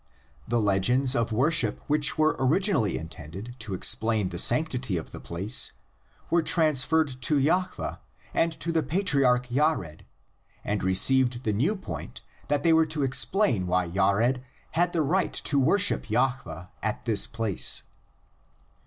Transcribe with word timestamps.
The 0.47 0.59
legends 0.59 1.15
of 1.15 1.31
worship 1.31 1.79
which 1.85 2.17
were 2.17 2.35
originally 2.39 2.97
intended 2.97 3.55
to 3.59 3.75
explain 3.75 4.29
the 4.29 4.39
sanc 4.39 4.69
tity 4.69 4.99
of 4.99 5.11
the 5.11 5.19
place, 5.19 5.73
were 6.31 6.41
transferred 6.41 7.21
to 7.21 7.35
Jahveh 7.39 7.99
and 8.33 8.51
to 8.61 8.71
the 8.71 8.81
patriarch 8.81 9.47
Jared 9.51 10.07
and 10.63 10.81
received 10.81 11.43
the 11.43 11.53
new 11.53 11.75
point 11.75 12.21
that 12.47 12.63
they 12.63 12.73
were 12.73 12.87
to 12.87 13.03
explain 13.03 13.67
why 13.67 13.87
Jared 13.91 14.41
had 14.71 14.91
the 14.91 15.03
right 15.03 15.33
to 15.33 15.59
worship 15.59 16.07
Jahveh 16.09 16.69
at 16.81 17.05
this 17.05 17.27
place. 17.27 17.83